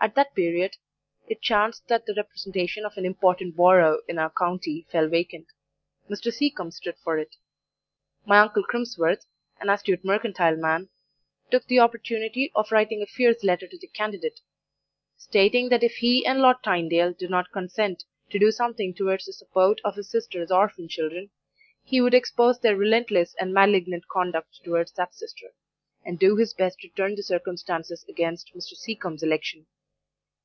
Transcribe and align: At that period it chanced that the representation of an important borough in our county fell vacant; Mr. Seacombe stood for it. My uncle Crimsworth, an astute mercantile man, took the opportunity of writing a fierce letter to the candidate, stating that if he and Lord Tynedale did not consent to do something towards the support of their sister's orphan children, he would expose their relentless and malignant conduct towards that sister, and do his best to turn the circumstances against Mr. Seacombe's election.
At 0.00 0.16
that 0.16 0.34
period 0.34 0.76
it 1.28 1.40
chanced 1.40 1.88
that 1.88 2.04
the 2.04 2.12
representation 2.14 2.84
of 2.84 2.98
an 2.98 3.06
important 3.06 3.56
borough 3.56 4.00
in 4.06 4.18
our 4.18 4.28
county 4.28 4.86
fell 4.92 5.08
vacant; 5.08 5.46
Mr. 6.10 6.30
Seacombe 6.30 6.72
stood 6.72 6.96
for 7.02 7.16
it. 7.16 7.36
My 8.26 8.40
uncle 8.40 8.62
Crimsworth, 8.64 9.24
an 9.62 9.70
astute 9.70 10.04
mercantile 10.04 10.56
man, 10.56 10.90
took 11.50 11.64
the 11.66 11.78
opportunity 11.78 12.52
of 12.54 12.70
writing 12.70 13.00
a 13.00 13.06
fierce 13.06 13.42
letter 13.42 13.66
to 13.66 13.78
the 13.78 13.86
candidate, 13.86 14.40
stating 15.16 15.70
that 15.70 15.82
if 15.82 15.92
he 15.94 16.26
and 16.26 16.40
Lord 16.42 16.58
Tynedale 16.62 17.14
did 17.16 17.30
not 17.30 17.50
consent 17.50 18.04
to 18.28 18.38
do 18.38 18.52
something 18.52 18.92
towards 18.92 19.24
the 19.24 19.32
support 19.32 19.80
of 19.86 19.94
their 19.94 20.04
sister's 20.04 20.50
orphan 20.50 20.86
children, 20.86 21.30
he 21.82 22.02
would 22.02 22.12
expose 22.12 22.60
their 22.60 22.76
relentless 22.76 23.34
and 23.40 23.54
malignant 23.54 24.06
conduct 24.08 24.62
towards 24.64 24.92
that 24.92 25.14
sister, 25.14 25.54
and 26.04 26.18
do 26.18 26.36
his 26.36 26.52
best 26.52 26.78
to 26.80 26.90
turn 26.90 27.14
the 27.14 27.22
circumstances 27.22 28.04
against 28.06 28.52
Mr. 28.54 28.74
Seacombe's 28.76 29.22
election. 29.22 29.64